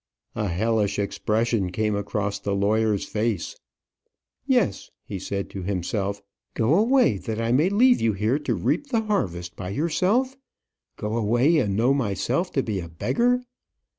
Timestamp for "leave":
7.69-8.01